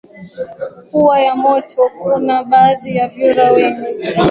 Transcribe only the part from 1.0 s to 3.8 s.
ya moto Kuna baadhi ya vyura wenye